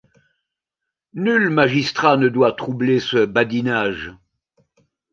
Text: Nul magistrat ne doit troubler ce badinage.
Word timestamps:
Nul 1.13 1.51
magistrat 1.51 2.17
ne 2.17 2.27
doit 2.27 2.53
troubler 2.53 2.99
ce 2.99 3.23
badinage. 3.23 4.15